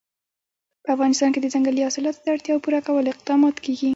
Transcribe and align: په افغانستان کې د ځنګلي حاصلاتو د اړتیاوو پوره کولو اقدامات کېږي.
په 0.83 0.89
افغانستان 0.95 1.29
کې 1.31 1.39
د 1.41 1.47
ځنګلي 1.53 1.81
حاصلاتو 1.87 2.21
د 2.23 2.27
اړتیاوو 2.33 2.63
پوره 2.65 2.79
کولو 2.87 3.13
اقدامات 3.13 3.55
کېږي. 3.65 3.89